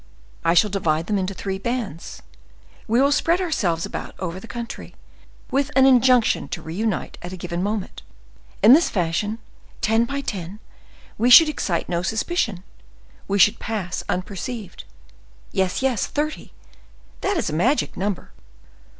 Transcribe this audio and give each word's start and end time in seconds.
I 0.43 0.55
shall 0.55 0.71
divide 0.71 1.05
them 1.05 1.19
into 1.19 1.35
three 1.35 1.59
bands,—we 1.59 2.99
will 2.99 3.11
spread 3.11 3.39
ourselves 3.39 3.85
about 3.85 4.15
over 4.17 4.39
the 4.39 4.47
country, 4.47 4.95
with 5.51 5.69
an 5.75 5.85
injunction 5.85 6.47
to 6.47 6.61
reunite 6.63 7.19
at 7.21 7.33
a 7.33 7.37
given 7.37 7.61
moment; 7.61 8.01
in 8.63 8.73
this 8.73 8.89
fashion, 8.89 9.37
ten 9.79 10.05
by 10.05 10.21
ten, 10.21 10.57
we 11.19 11.29
should 11.29 11.49
excite 11.49 11.87
no 11.87 12.01
suspicion—we 12.01 13.37
should 13.37 13.59
pass 13.59 14.03
unperceived. 14.09 14.85
Yes, 15.51 15.83
yes, 15.83 16.07
thirty—that 16.07 17.37
is 17.37 17.51
a 17.51 17.53
magic 17.53 17.95
number. 17.95 18.31